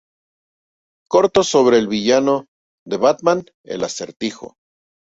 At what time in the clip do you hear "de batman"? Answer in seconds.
2.87-3.45